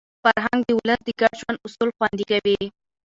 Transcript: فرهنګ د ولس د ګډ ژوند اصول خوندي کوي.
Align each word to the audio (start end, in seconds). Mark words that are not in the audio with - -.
فرهنګ 0.23 0.59
د 0.67 0.69
ولس 0.79 0.99
د 1.05 1.09
ګډ 1.19 1.33
ژوند 1.39 1.63
اصول 1.65 1.89
خوندي 1.95 2.25
کوي. 2.31 2.61